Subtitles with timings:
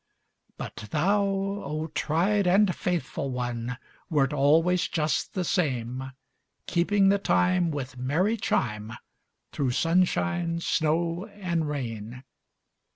[0.57, 3.77] But thou, oh, tried and faithful one,
[4.09, 6.13] Wert always just the same,
[6.65, 8.93] Keeping the time with merry chime
[9.51, 12.23] Through sunshine, snow, and rain.